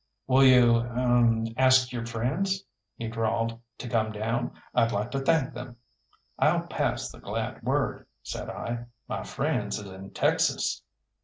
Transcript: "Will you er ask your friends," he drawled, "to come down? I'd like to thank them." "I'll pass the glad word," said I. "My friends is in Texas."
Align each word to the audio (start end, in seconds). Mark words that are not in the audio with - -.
"Will 0.25 0.43
you 0.43 0.77
er 0.77 1.43
ask 1.57 1.91
your 1.91 2.07
friends," 2.07 2.63
he 2.95 3.07
drawled, 3.07 3.59
"to 3.77 3.87
come 3.87 4.11
down? 4.11 4.53
I'd 4.73 4.91
like 4.91 5.11
to 5.11 5.19
thank 5.19 5.53
them." 5.53 5.75
"I'll 6.39 6.61
pass 6.65 7.11
the 7.11 7.19
glad 7.19 7.61
word," 7.61 8.07
said 8.23 8.49
I. 8.49 8.85
"My 9.07 9.21
friends 9.21 9.77
is 9.77 9.85
in 9.91 10.09
Texas." 10.09 10.81